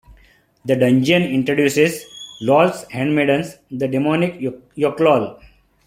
The 0.65 0.75
dungeon 0.75 1.21
introduces 1.21 2.05
Lolth's 2.41 2.89
handmaidens, 2.91 3.59
the 3.69 3.87
demonic 3.87 4.39
Yochlol. 4.39 5.39